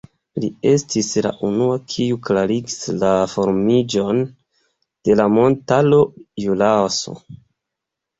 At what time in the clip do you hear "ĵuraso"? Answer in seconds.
6.45-7.15